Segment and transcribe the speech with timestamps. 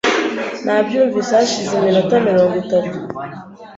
[0.65, 2.95] Nabyumvise hashize iminota mirongo itatu.